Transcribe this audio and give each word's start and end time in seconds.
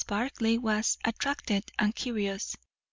Barclay 0.07 0.57
was 0.57 0.97
attracted, 1.05 1.63
and 1.77 1.93
curious. 1.95 2.57